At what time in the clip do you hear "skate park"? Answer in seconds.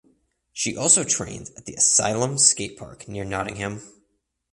2.39-3.07